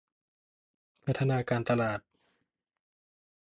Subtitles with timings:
[1.05, 1.99] พัฒนาการตลาด